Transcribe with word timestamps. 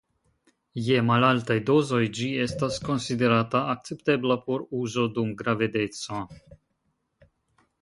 Je 0.83 0.95
malaltaj 1.09 1.57
dozoj 1.67 1.99
ĝi 2.19 2.29
estas 2.45 2.79
konsiderata 2.87 3.61
akceptebla 3.75 4.39
por 4.49 4.65
uzo 4.79 5.05
dum 5.19 5.31
gravedeco. 5.43 6.25